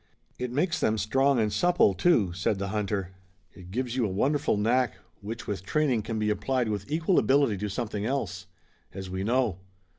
[0.39, 3.11] "It makes them strong and supple, too," said the hunter.
[3.53, 7.19] "It gives to you a wonderful knack which with training can be applied with equal
[7.19, 8.47] ability to something else."
[8.95, 9.59] "As we know."